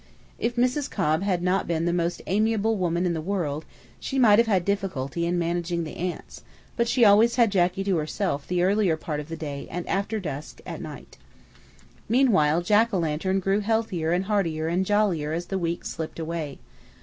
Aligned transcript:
If 0.39 0.55
Mrs. 0.55 0.89
Cobb 0.89 1.21
had 1.21 1.43
not 1.43 1.67
been 1.67 1.85
the 1.85 1.93
most 1.93 2.23
amiable 2.25 2.75
woman 2.75 3.05
in 3.05 3.13
the 3.13 3.21
world 3.21 3.65
she 3.99 4.17
might 4.17 4.39
have 4.39 4.47
had 4.47 4.65
difficulty 4.65 5.27
in 5.27 5.37
managing 5.37 5.83
the 5.83 5.95
aunts, 5.95 6.41
but 6.75 6.87
she 6.87 7.05
always 7.05 7.35
had 7.35 7.51
Jacky 7.51 7.83
to 7.83 7.97
herself 7.97 8.47
the 8.47 8.63
earlier 8.63 8.97
part 8.97 9.19
of 9.19 9.29
the 9.29 9.37
day 9.37 9.67
and 9.69 9.87
after 9.87 10.19
dusk 10.19 10.59
at 10.65 10.81
night. 10.81 11.19
Meanwhile 12.09 12.63
Jack 12.63 12.91
o' 12.95 12.97
lantern 12.97 13.39
grew 13.39 13.59
healthier 13.59 14.11
and 14.11 14.25
heartier 14.25 14.67
and 14.67 14.87
jollier 14.87 15.33
as 15.33 15.45
the 15.45 15.59
weeks 15.59 15.91
slipped 15.91 16.17
away. 16.17 16.57